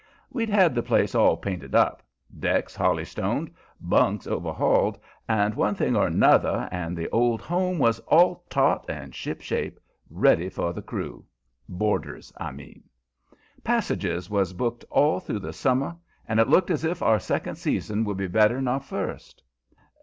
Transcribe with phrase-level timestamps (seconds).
[0.31, 2.01] We'd had the place all painted up,
[2.39, 4.97] decks holy stoned, bunks overhauled,
[5.29, 9.79] and one thing or 'nother, and the "Old Home" was all taut and shipshape,
[10.09, 11.23] ready for the crew
[11.69, 12.81] boarders, I mean.
[13.63, 15.95] Passages was booked all through the summer
[16.27, 19.43] and it looked as if our second season would be better'n our first.